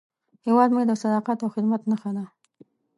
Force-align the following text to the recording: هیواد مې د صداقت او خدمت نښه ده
هیواد 0.45 0.69
مې 0.75 0.83
د 0.87 0.91
صداقت 1.03 1.37
او 1.43 1.49
خدمت 1.55 1.81
نښه 1.91 2.11
ده 2.17 2.25